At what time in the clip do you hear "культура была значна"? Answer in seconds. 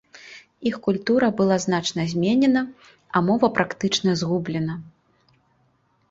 0.85-2.05